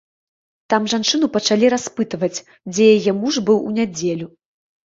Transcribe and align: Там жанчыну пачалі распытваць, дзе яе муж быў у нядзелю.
Там 0.73 0.87
жанчыну 0.93 1.29
пачалі 1.35 1.69
распытваць, 1.75 2.41
дзе 2.73 2.83
яе 2.97 3.11
муж 3.21 3.39
быў 3.51 3.61
у 3.69 3.75
нядзелю. 3.77 4.27